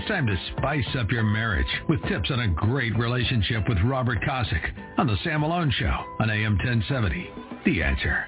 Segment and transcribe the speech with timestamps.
[0.00, 4.22] It's time to spice up your marriage with tips on a great relationship with Robert
[4.22, 7.28] Kosick on the Sam Malone Show on AM 1070.
[7.66, 8.24] The Answer.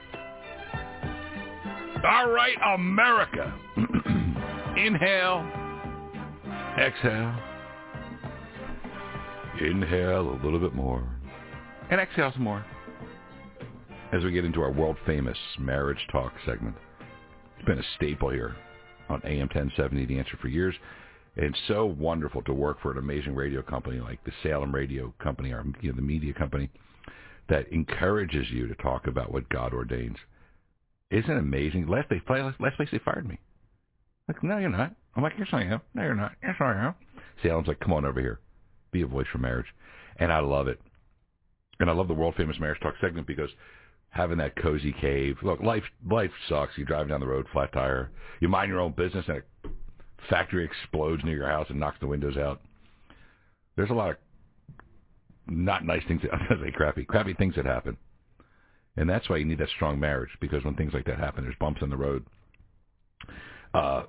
[2.04, 3.54] All right, America.
[4.76, 5.50] Inhale.
[6.78, 7.34] Exhale.
[9.58, 11.02] Inhale a little bit more.
[11.90, 12.62] And exhale some more.
[14.12, 16.76] As we get into our world famous marriage talk segment.
[17.56, 18.56] It's been a staple here
[19.08, 20.74] on AM 1070, The Answer for years.
[21.36, 25.52] It's so wonderful to work for an amazing radio company like the Salem Radio Company,
[25.52, 26.68] or you know, the media company,
[27.48, 30.18] that encourages you to talk about what God ordains.
[31.10, 31.86] Isn't it amazing?
[31.86, 33.38] Last they last place they fired me.
[34.28, 34.94] Like, no, you're not.
[35.16, 35.80] I'm like, yes, I am.
[35.94, 36.32] No, you're not.
[36.42, 36.94] Yes, I am.
[37.42, 38.40] Salem's like, come on over here,
[38.92, 39.66] be a voice for marriage,
[40.18, 40.80] and I love it.
[41.80, 43.50] And I love the world famous marriage talk segment because
[44.10, 45.36] having that cozy cave.
[45.42, 46.76] Look, life life sucks.
[46.76, 48.10] You drive down the road, flat tire.
[48.40, 49.68] You mind your own business, and a
[50.28, 52.60] factory explodes near your house and knocks the windows out.
[53.76, 54.16] There's a lot of
[55.46, 56.22] not nice things.
[56.22, 57.96] That, I say crappy, crappy things that happen,
[58.96, 60.30] and that's why you need that strong marriage.
[60.40, 62.24] Because when things like that happen, there's bumps in the road.
[63.74, 64.02] Uh,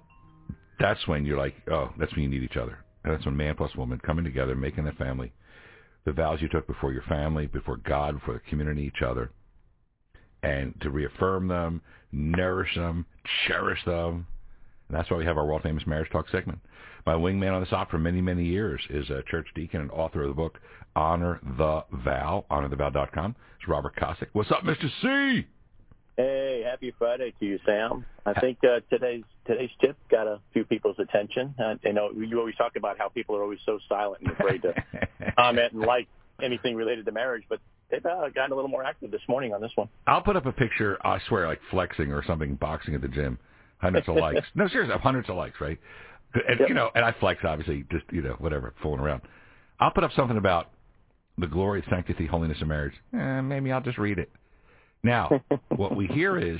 [0.79, 2.77] that's when you're like, oh, that's when you need each other.
[3.03, 5.31] And that's when man plus woman coming together, making a family.
[6.05, 9.31] The vows you took before your family, before God, before the community, each other
[10.43, 13.05] and to reaffirm them, nourish them,
[13.47, 14.27] cherish them.
[14.89, 16.59] And that's why we have our world famous marriage talk segment.
[17.05, 20.23] My wingman on this op for many, many years is a church deacon and author
[20.23, 20.59] of the book
[20.95, 23.35] Honor the Vow, honorthevow.com.
[23.59, 24.27] It's Robert Kosick.
[24.33, 24.89] What's up, Mr.
[25.01, 25.47] C?
[26.15, 28.05] Hey, happy Friday to you, Sam.
[28.25, 31.55] I think uh, today's today's tip got a few people's attention.
[31.57, 34.61] Uh, you know, you always talk about how people are always so silent and afraid
[34.61, 34.73] to
[35.37, 36.07] comment and like
[36.41, 39.61] anything related to marriage, but they've uh, gotten a little more active this morning on
[39.61, 39.89] this one.
[40.05, 40.99] I'll put up a picture.
[41.05, 43.39] I swear, like flexing or something, boxing at the gym,
[43.83, 44.47] hundreds of likes.
[44.55, 45.77] No, seriously, hundreds of likes, right?
[46.33, 46.69] And yep.
[46.69, 49.21] you know, and I flex obviously, just you know, whatever, fooling around.
[49.79, 50.71] I'll put up something about
[51.37, 52.93] the glory, sanctity, holiness of marriage.
[53.13, 54.31] Eh, maybe I'll just read it.
[55.03, 55.29] Now,
[55.75, 56.59] what we hear is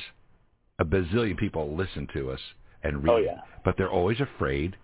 [0.80, 2.40] a bazillion people listen to us
[2.84, 3.42] and read, oh, yeah.
[3.64, 4.76] but they're always afraid,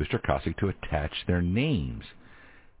[0.00, 0.20] Mr.
[0.20, 2.04] Kosick, to attach their names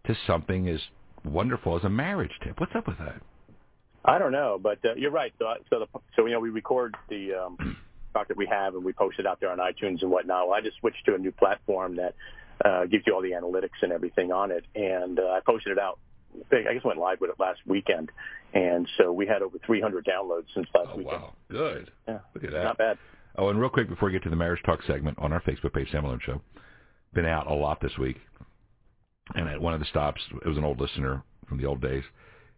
[0.06, 0.80] to something as
[1.24, 2.58] wonderful as a marriage tip.
[2.58, 3.20] What's up with that?
[4.04, 5.32] I don't know, but uh, you're right.
[5.38, 7.76] So, so, the, so you know, we record the um,
[8.16, 10.48] talk that we have, and we post it out there on iTunes and whatnot.
[10.48, 12.14] Well, I just switched to a new platform that
[12.64, 15.78] uh, gives you all the analytics and everything on it, and uh, I posted it
[15.78, 15.98] out.
[16.52, 18.10] I guess went live with it last weekend,
[18.52, 21.22] and so we had over 300 downloads since last oh, weekend.
[21.22, 21.90] Wow, good.
[22.06, 22.64] Yeah, look at that.
[22.64, 22.98] Not bad.
[23.38, 25.72] Oh, and real quick before we get to the marriage talk segment on our Facebook
[25.72, 26.40] page, Sam Malone Show,
[27.14, 28.16] been out a lot this week,
[29.34, 32.04] and at one of the stops, it was an old listener from the old days,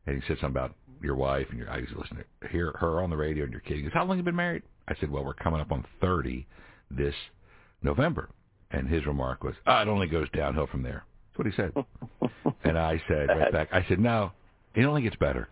[0.06, 2.72] and he said something about your wife and your I used to listen to hear
[2.80, 3.76] her on the radio and your kid.
[3.76, 5.84] He goes, "How long have you been married?" I said, "Well, we're coming up on
[6.00, 6.46] 30
[6.90, 7.14] this
[7.82, 8.30] November."
[8.70, 12.52] And his remark was, oh, "It only goes downhill from there." That's what he said.
[12.64, 14.32] and I said right back, I said, "No,
[14.74, 15.48] it only gets better."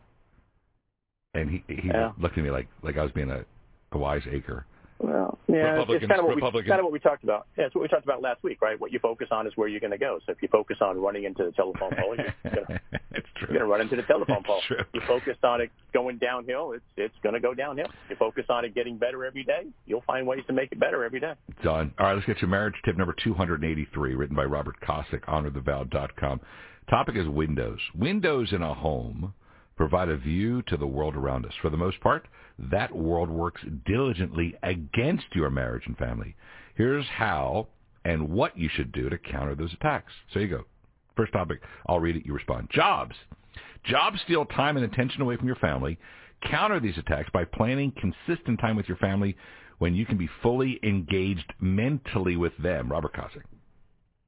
[1.35, 2.13] And he he yeah.
[2.19, 3.45] looked at me like like I was being a,
[3.93, 4.67] a wise acre.
[4.99, 7.47] Well, yeah, it's kind of, what we, kind of what we talked about.
[7.59, 8.81] Yeah, it's what we talked about last week, right?
[8.81, 10.21] What you focus on is where you're going to go.
[10.25, 12.67] So if you focus on running into the telephone pole, you're
[13.47, 14.61] going to run into the telephone pole.
[14.67, 14.79] True.
[14.95, 17.89] You focus on it going downhill, it's it's going to go downhill.
[18.09, 21.05] You focus on it getting better every day, you'll find ways to make it better
[21.05, 21.35] every day.
[21.63, 21.93] Done.
[21.99, 26.41] All right, let's get to marriage tip number 283, written by Robert Kosick, honorthevow.com.
[26.89, 27.81] Topic is windows.
[27.95, 29.35] Windows in a home
[29.77, 31.53] provide a view to the world around us.
[31.61, 32.27] For the most part,
[32.59, 36.35] that world works diligently against your marriage and family.
[36.75, 37.69] Here's how
[38.05, 40.13] and what you should do to counter those attacks.
[40.33, 40.65] So you go.
[41.17, 42.69] First topic, I'll read it, you respond.
[42.73, 43.15] Jobs.
[43.85, 45.99] Jobs steal time and attention away from your family.
[46.43, 49.37] Counter these attacks by planning consistent time with your family
[49.79, 52.91] when you can be fully engaged mentally with them.
[52.91, 53.45] Robert Kosick.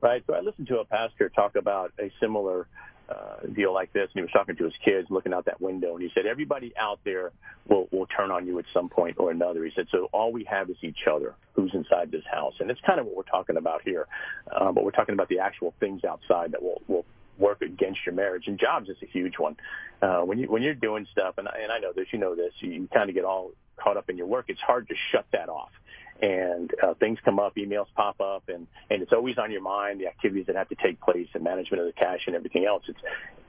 [0.01, 0.23] Right.
[0.27, 2.69] So I listened to a pastor talk about a similar
[3.09, 5.95] uh, deal like this, and he was talking to his kids, looking out that window,
[5.95, 7.33] and he said, "Everybody out there
[7.67, 10.45] will will turn on you at some point or another." He said, "So all we
[10.45, 11.35] have is each other.
[11.55, 14.07] Who's inside this house?" And it's kind of what we're talking about here,
[14.51, 17.05] uh, but we're talking about the actual things outside that will will
[17.39, 18.47] work against your marriage.
[18.47, 19.57] And jobs is a huge one.
[20.03, 22.35] Uh, when you when you're doing stuff, and I, and I know this, you know
[22.35, 24.47] this, you, you kind of get all caught up in your work.
[24.49, 25.71] It's hard to shut that off
[26.21, 30.01] and uh, things come up, emails pop up, and and it's always on your mind
[30.01, 32.83] the activities that have to take place and management of the cash and everything else.
[32.89, 32.99] It's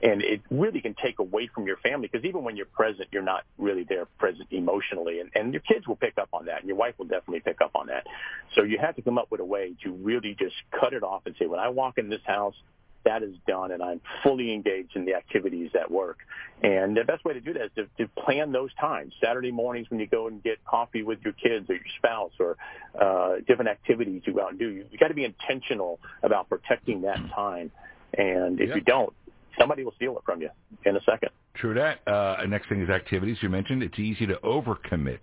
[0.02, 3.22] and it really can take away from your family because even when you're present, you're
[3.22, 6.68] not really there present emotionally, and and your kids will pick up on that, and
[6.68, 8.06] your wife will definitely pick up on that.
[8.54, 11.22] So you have to come up with a way to really just cut it off
[11.26, 12.54] and say, when I walk in this house,
[13.04, 16.18] that is done and I'm fully engaged in the activities at work.
[16.62, 19.14] And the best way to do that is to, to plan those times.
[19.22, 22.56] Saturday mornings when you go and get coffee with your kids or your spouse or
[23.00, 26.48] uh, different activities you go out and do, you, you got to be intentional about
[26.48, 27.70] protecting that time.
[28.16, 28.76] And if yep.
[28.76, 29.12] you don't,
[29.58, 30.50] somebody will steal it from you
[30.84, 31.30] in a second.
[31.54, 32.06] True that.
[32.06, 33.38] Uh, next thing is activities.
[33.40, 35.20] You mentioned it's easy to overcommit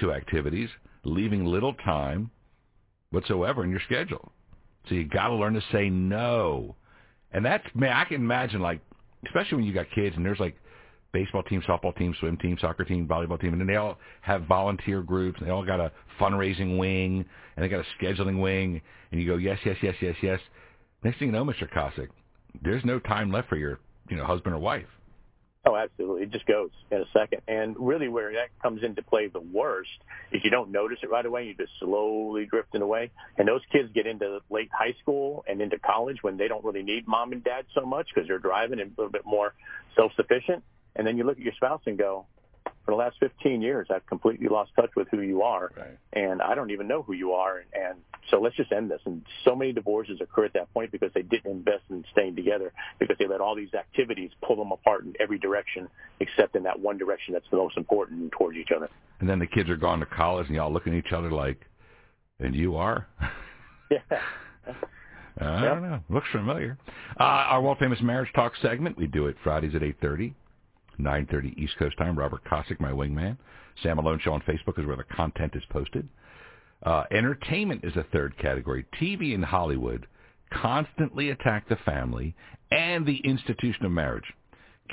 [0.00, 0.68] to activities,
[1.04, 2.30] leaving little time
[3.10, 4.32] whatsoever in your schedule.
[4.88, 6.74] So you got to learn to say no.
[7.32, 8.80] And that's man, I can imagine like,
[9.26, 10.56] especially when you got kids and there's like
[11.12, 14.44] baseball team, softball team, swim team, soccer team, volleyball team, and then they all have
[14.44, 15.38] volunteer groups.
[15.38, 17.24] And they all got a fundraising wing
[17.56, 18.80] and they got a scheduling wing.
[19.10, 20.40] And you go yes, yes, yes, yes, yes.
[21.02, 21.70] Next thing you know, Mr.
[21.70, 22.08] Kosick,
[22.62, 24.86] there's no time left for your you know husband or wife.
[25.68, 26.22] Oh, absolutely.
[26.22, 27.42] It just goes in a second.
[27.46, 29.90] And really where that comes into play the worst
[30.32, 31.44] is you don't notice it right away.
[31.44, 33.10] You're just slowly drifting away.
[33.36, 36.82] And those kids get into late high school and into college when they don't really
[36.82, 39.52] need mom and dad so much because they're driving and a little bit more
[39.94, 40.64] self-sufficient.
[40.96, 42.24] And then you look at your spouse and go,
[42.88, 45.98] for the last 15 years, I've completely lost touch with who you are, right.
[46.14, 47.58] and I don't even know who you are.
[47.58, 47.98] And, and
[48.30, 49.02] so let's just end this.
[49.04, 52.72] And so many divorces occur at that point because they didn't invest in staying together
[52.98, 55.86] because they let all these activities pull them apart in every direction
[56.20, 58.88] except in that one direction that's the most important towards each other.
[59.20, 61.60] And then the kids are gone to college, and y'all looking at each other like,
[62.40, 63.06] "And you are."
[63.90, 64.00] yeah.
[65.38, 66.00] I don't know.
[66.08, 66.78] Looks familiar.
[67.20, 68.96] Uh, our world famous marriage talk segment.
[68.96, 70.34] We do it Fridays at eight thirty.
[71.00, 72.18] 9.30 East Coast time.
[72.18, 73.36] Robert Kosick, my wingman.
[73.82, 76.08] Sam Malone Show on Facebook is where the content is posted.
[76.82, 78.86] Uh, entertainment is a third category.
[79.00, 80.06] TV and Hollywood
[80.52, 82.34] constantly attack the family
[82.70, 84.32] and the institution of marriage.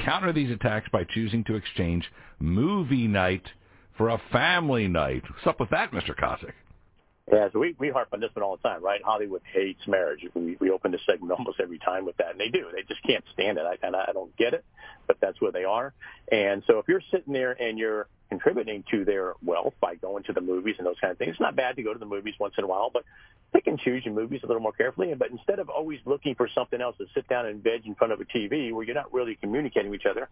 [0.03, 3.43] Counter these attacks by choosing to exchange movie night
[3.97, 5.23] for a family night.
[5.29, 6.15] What's up with that, Mr.
[6.15, 6.53] Kosick?
[7.31, 9.01] Yeah, so we, we harp on this one all the time, right?
[9.03, 10.23] Hollywood hates marriage.
[10.35, 12.67] We, we open the segment almost every time with that, and they do.
[12.71, 14.63] They just can't stand it, I, and I don't get it,
[15.07, 15.93] but that's where they are.
[16.31, 20.33] And so if you're sitting there and you're contributing to their wealth by going to
[20.33, 22.35] the movies and those kind of things, it's not bad to go to the movies
[22.39, 23.03] once in a while, but
[23.53, 25.11] pick and choose your movies a little more carefully.
[25.15, 28.13] But instead of always looking for something else to sit down and veg in front
[28.13, 30.29] of a TV where you're not really communicating with each other,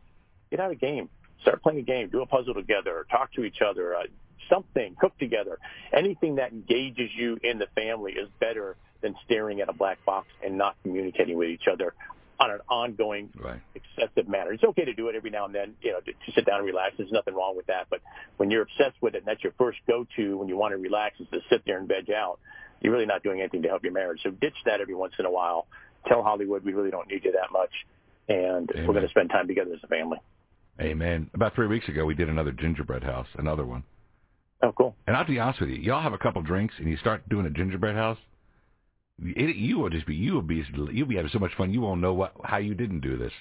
[0.52, 1.10] get out a game.
[1.42, 2.10] Start playing a game.
[2.10, 3.06] Do a puzzle together.
[3.10, 3.96] Talk to each other.
[3.96, 4.04] Uh,
[4.50, 5.58] something, cook together.
[5.96, 10.28] Anything that engages you in the family is better than staring at a black box
[10.44, 11.94] and not communicating with each other
[12.40, 13.62] on an ongoing, right.
[13.76, 14.54] excessive manner.
[14.54, 16.58] It's okay to do it every now and then, you know, to, to sit down
[16.58, 16.96] and relax.
[16.98, 17.88] There's nothing wrong with that.
[17.90, 18.02] But
[18.38, 21.20] when you're obsessed with it and that's your first go-to when you want to relax
[21.20, 22.40] is to sit there and veg out,
[22.82, 24.20] you're really not doing anything to help your marriage.
[24.24, 25.68] So ditch that every once in a while.
[26.08, 27.72] Tell Hollywood we really don't need you that much,
[28.28, 28.88] and Amen.
[28.88, 30.18] we're going to spend time together as a family.
[30.82, 31.30] Amen.
[31.34, 33.84] About three weeks ago, we did another gingerbread house, another one.
[34.64, 34.96] Oh, cool.
[35.06, 37.46] And I'll be honest with you, y'all have a couple drinks and you start doing
[37.46, 38.18] a gingerbread house.
[39.22, 41.82] It, you will just be you will be you'll be having so much fun you
[41.82, 43.32] won't know what how you didn't do this.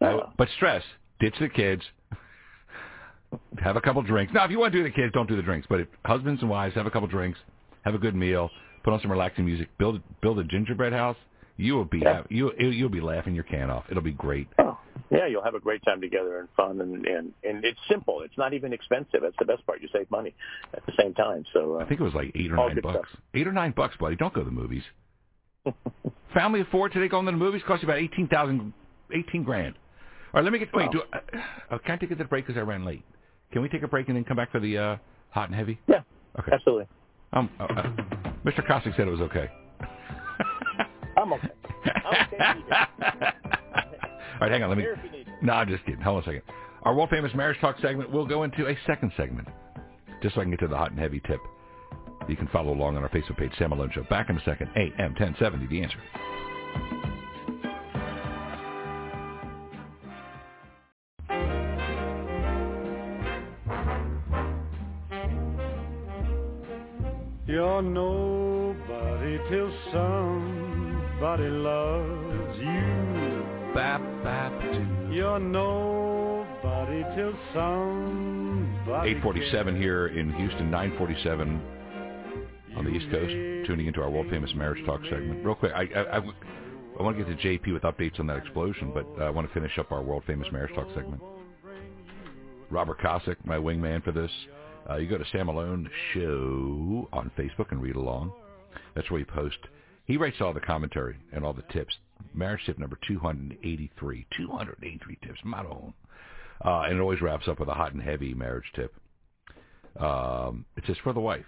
[0.00, 0.82] Uh, but stress,
[1.20, 1.82] ditch the kids,
[3.58, 4.32] have a couple drinks.
[4.32, 5.66] Now, if you want to do the kids, don't do the drinks.
[5.68, 7.38] But if husbands and wives have a couple drinks,
[7.82, 8.50] have a good meal,
[8.82, 11.16] put on some relaxing music, build build a gingerbread house.
[11.56, 12.22] You will be yeah.
[12.30, 13.84] you you'll be laughing your can off.
[13.90, 14.48] It'll be great.
[14.58, 14.78] Oh,
[15.10, 18.22] yeah, you'll have a great time together and fun, and and and it's simple.
[18.22, 19.20] It's not even expensive.
[19.22, 19.82] That's the best part.
[19.82, 20.34] You save money
[20.72, 21.44] at the same time.
[21.52, 23.08] So uh, I think it was like eight or nine bucks.
[23.10, 23.20] Stuff.
[23.34, 24.16] Eight or nine bucks, buddy.
[24.16, 24.82] Don't go to the movies.
[26.34, 28.72] Family of four today going to the movies cost you about eighteen thousand,
[29.12, 29.74] eighteen grand.
[30.32, 30.74] All right, let me get.
[30.74, 31.18] Wait, do uh,
[31.70, 33.02] uh, can I take a break because I ran late?
[33.52, 34.96] Can we take a break and then come back for the uh,
[35.30, 35.78] hot and heavy?
[35.86, 36.00] Yeah.
[36.38, 36.50] Okay.
[36.52, 36.86] Absolutely.
[37.32, 37.82] Um, uh, uh
[38.44, 38.66] Mr.
[38.66, 39.50] Kosick said it was okay.
[41.16, 41.48] I'm okay.
[42.04, 43.32] I'm okay.
[44.34, 44.68] All right, hang on.
[44.70, 44.86] Let me.
[45.42, 46.00] No, I'm just kidding.
[46.00, 46.42] Hold on a second.
[46.82, 49.48] Our world famous marriage talk segment will go into a second segment,
[50.22, 51.40] just so I can get to the hot and heavy tip.
[52.28, 54.02] You can follow along on our Facebook page, Sam Malone Show.
[54.04, 54.70] Back in a second.
[54.76, 55.98] AM 1070, the answer.
[67.46, 73.23] You're nobody till somebody loves you.
[73.74, 74.52] Bap, bap,
[75.10, 81.60] You're nobody till somebody 847 here in Houston, 947
[82.76, 85.44] on the East Coast, tuning into our world famous marriage talk segment.
[85.44, 86.20] Real quick, I, I, I,
[86.98, 89.48] I want to get to JP with updates on that explosion, but uh, I want
[89.48, 91.20] to finish up our world famous marriage talk segment.
[92.70, 94.30] Robert Kosick, my wingman for this.
[94.88, 98.32] Uh, you go to Sam Malone Show on Facebook and read along.
[98.94, 99.58] That's where you post.
[100.04, 101.94] He writes all the commentary and all the tips
[102.32, 104.26] marriage tip number 283.
[104.36, 105.92] 283 tips, my own.
[106.64, 108.94] Uh, and it always wraps up with a hot and heavy marriage tip.
[110.00, 111.44] Um, it says for the wife.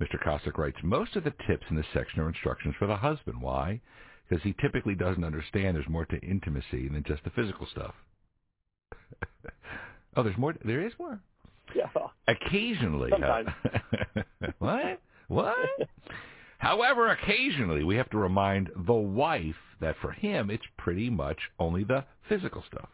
[0.00, 0.22] Mr.
[0.24, 3.40] Kosick writes, most of the tips in this section are instructions for the husband.
[3.40, 3.80] Why?
[4.30, 7.94] because he typically doesn't understand there's more to intimacy than just the physical stuff.
[10.16, 10.54] oh, there's more.
[10.64, 11.18] There is more.
[11.74, 11.88] Yeah.
[12.28, 13.10] Occasionally.
[13.10, 13.48] Sometimes.
[14.58, 15.00] what?
[15.28, 15.56] What?
[16.60, 21.84] However, occasionally we have to remind the wife that for him it's pretty much only
[21.84, 22.90] the physical stuff.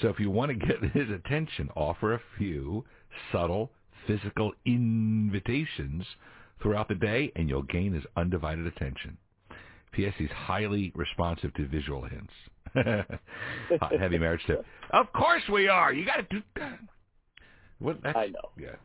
[0.00, 2.84] So if you want to get his attention, offer a few
[3.32, 3.72] subtle
[4.06, 6.06] physical invitations
[6.62, 9.18] throughout the day and you'll gain his undivided attention.
[9.90, 10.14] P.S.
[10.16, 12.32] He's highly responsive to visual hints.
[13.80, 14.64] Hot heavy marriage tip.
[14.92, 15.92] Of course we are.
[15.92, 16.78] You got to do that.
[18.16, 18.50] I know.
[18.56, 18.76] Yeah.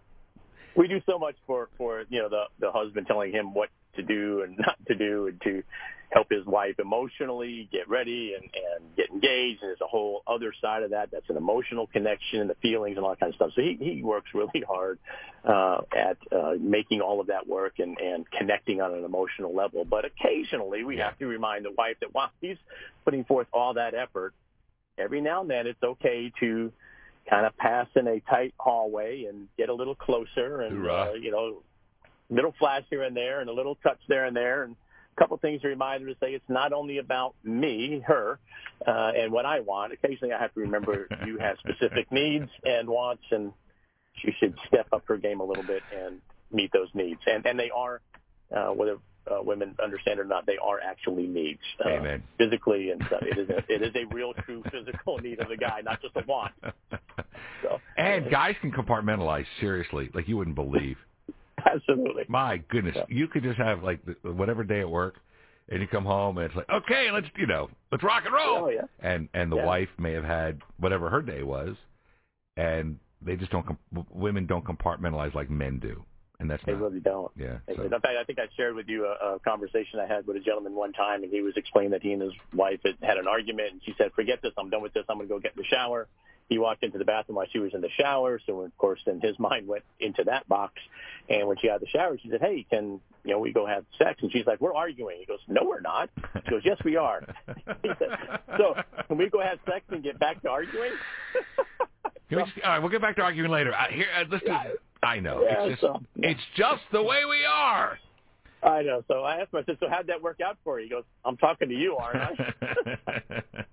[0.77, 4.03] We do so much for for you know the the husband telling him what to
[4.03, 5.63] do and not to do, and to
[6.09, 9.61] help his wife emotionally get ready and, and get engaged.
[9.61, 11.09] And there's a whole other side of that.
[11.11, 13.51] That's an emotional connection and the feelings and all that kind of stuff.
[13.55, 14.99] So he, he works really hard
[15.43, 19.83] uh, at uh, making all of that work and, and connecting on an emotional level.
[19.83, 21.09] But occasionally we Yeah.
[21.09, 22.57] have to remind the wife that while he's
[23.03, 24.33] putting forth all that effort,
[24.97, 26.71] every now and then it's okay to
[27.29, 31.31] kind of pass in a tight hallway and get a little closer and, uh, you
[31.31, 31.61] know,
[32.29, 34.75] little flash here and there and a little touch there and there and
[35.15, 38.39] a couple things to remind her to say it's not only about me, her,
[38.85, 39.93] uh, and what I want.
[39.93, 43.51] Occasionally I have to remember you have specific needs and wants and
[44.21, 46.19] she should step up her game a little bit and
[46.51, 47.19] meet those needs.
[47.25, 48.01] And, and they are,
[48.55, 48.97] uh, whether
[49.29, 51.59] uh, women understand it or not, they are actually needs.
[51.83, 52.23] Uh, Amen.
[52.37, 55.57] Physically and so it is a, it is a real true physical need of the
[55.57, 56.53] guy, not just a want.
[57.63, 60.97] So, and guys can compartmentalize seriously, like you wouldn't believe.
[61.65, 62.23] absolutely.
[62.27, 63.05] My goodness, Yeah.
[63.09, 65.15] you could just have like whatever day at work,
[65.69, 68.65] and you come home and it's like, okay, let's you know, let's rock and roll.
[68.65, 68.81] Oh yeah.
[68.99, 69.65] And and the Yeah.
[69.65, 71.75] wife may have had whatever her day was,
[72.55, 73.65] and they just don't.
[74.11, 76.03] Women don't compartmentalize like men do,
[76.39, 76.81] and that's They not.
[76.81, 77.31] really don't.
[77.35, 77.57] Yeah.
[77.67, 80.39] In fact, I think I shared with you a, a conversation I had with a
[80.39, 83.27] gentleman one time, and he was explaining that he and his wife had had an
[83.27, 84.51] argument, and she said, "Forget this.
[84.57, 85.03] I'm done with this.
[85.09, 86.07] I'm going to go get in the shower."
[86.49, 89.19] He walked into the bathroom while she was in the shower, so of course, then
[89.19, 90.73] his mind went into that box.
[91.29, 93.51] And when she got out of the shower, she said, "Hey, can you know we
[93.51, 96.09] go have sex?" And she's like, "We're arguing." He goes, "No, we're not."
[96.45, 97.21] She goes, "Yes, we are."
[97.83, 98.09] He said,
[98.57, 98.75] "So
[99.07, 100.91] can we go have sex and get back to arguing?"
[102.29, 103.73] Can we all right, we'll get back to arguing later.
[103.73, 104.63] I, here, uh, let's Yeah.
[105.01, 107.97] I know Yeah, it's just so- it's just the way we are.
[108.63, 109.01] I know.
[109.07, 111.69] So I asked said, "So how'd that work out for you?" He goes, "I'm talking
[111.69, 113.63] to you, aren't I?"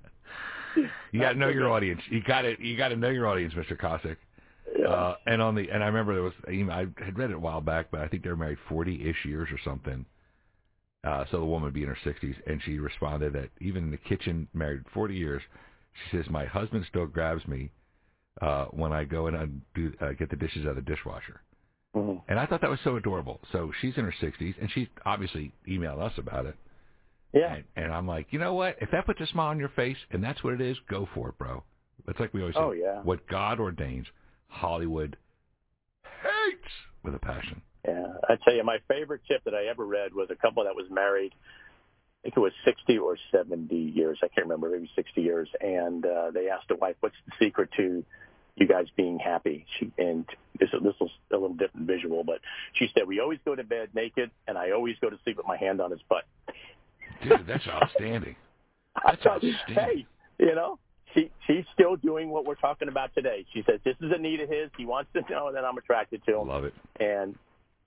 [1.12, 2.00] You got to know your audience.
[2.10, 3.78] You got to you got to know your audience, Mr.
[3.78, 4.16] Kosick.
[4.78, 4.88] Yeah.
[4.88, 7.60] Uh, and on the and I remember there was I had read it a while
[7.60, 10.04] back, but I think they were married forty ish years or something.
[11.04, 13.90] Uh, so the woman would be in her sixties, and she responded that even in
[13.90, 15.42] the kitchen, married forty years,
[15.92, 17.70] she says my husband still grabs me
[18.40, 21.40] uh, when I go and undo, uh, get the dishes out of the dishwasher.
[21.94, 22.22] Mhm.
[22.28, 23.40] And I thought that was so adorable.
[23.52, 26.56] So she's in her 60s, and she obviously emailed us about it.
[27.34, 27.54] Yeah.
[27.54, 28.76] And, and I'm like, you know what?
[28.80, 31.30] If that puts a smile on your face, and that's what it is, go for
[31.30, 31.64] it, bro.
[32.08, 32.60] It's like we always say.
[32.60, 33.00] Oh, yeah.
[33.02, 34.06] What God ordains,
[34.48, 35.16] Hollywood
[36.22, 36.72] hates
[37.02, 37.62] with a passion.
[37.86, 40.74] Yeah, I tell you, my favorite tip that I ever read was a couple that
[40.74, 41.32] was married.
[42.22, 44.18] I think it was 60 or 70 years.
[44.22, 45.48] I can't remember, maybe 60 years.
[45.60, 48.02] And uh, they asked the wife, "What's the secret to
[48.56, 50.24] you guys being happy?" She and
[50.58, 52.40] this this was a little different visual, but
[52.72, 55.46] she said, "We always go to bed naked, and I always go to sleep with
[55.46, 56.24] my hand on his butt."
[57.24, 58.36] Dude, that's outstanding.
[58.96, 59.74] I That's thought, outstanding.
[59.74, 60.06] Hey,
[60.38, 60.78] you know,
[61.14, 63.44] she she's still doing what we're talking about today.
[63.52, 64.70] She says this is a need of his.
[64.76, 66.74] He wants to know that I'm attracted to him, Love it.
[67.00, 67.34] and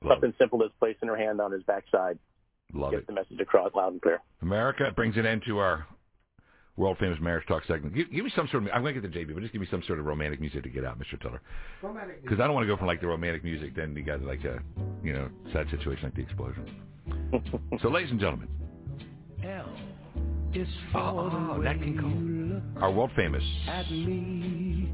[0.04, 2.18] Love something simple as placing her hand on his backside
[2.70, 2.76] it.
[2.78, 3.08] Love gets it.
[3.08, 4.20] the message across loud and clear.
[4.42, 5.88] America brings an end to our
[6.76, 7.96] world famous marriage talk segment.
[7.96, 8.70] Give, give me some sort of.
[8.74, 10.64] I'm going to get to JB, but just give me some sort of romantic music
[10.64, 11.20] to get out, Mr.
[11.22, 11.42] Tiller.
[12.22, 14.44] Because I don't want to go from like the romantic music, then you got like
[14.44, 14.60] a,
[15.04, 16.66] you know, sad situation like the explosion.
[17.82, 18.67] so, ladies and gentlemen, L is for
[20.96, 22.82] Oh, Nat King Cole.
[22.82, 23.44] our world famous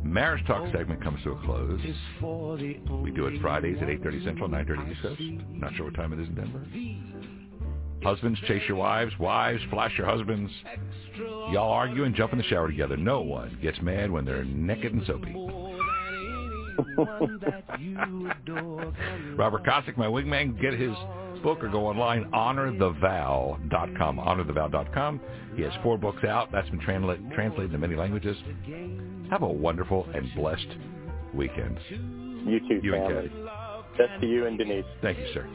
[0.03, 1.79] marriage talk segment comes to a close.
[1.83, 5.21] Is for the We do it Fridays at 8:30 Central, 9:30 East Coast.
[5.49, 6.65] Not sure what time it is in Denver.
[8.03, 9.17] Husbands, chase your wives.
[9.17, 10.51] Wives, flash your husbands.
[11.17, 12.97] Y'all argue and jump in the shower together.
[12.97, 15.33] No one gets mad when they're naked and soapy.
[19.37, 20.93] Robert Kosick, my wingman, get his
[21.41, 25.19] book or go online, honorthevow.com, honorthevow.com.
[25.55, 26.51] He has four books out.
[26.51, 28.37] That's been transla- translated into many languages.
[29.29, 30.67] Have a wonderful and blessed
[31.33, 31.77] weekend.
[31.89, 33.29] You too, You and family.
[33.29, 33.97] Kathy.
[33.97, 34.85] Best to you and Denise.
[35.01, 35.47] Thank you, sir.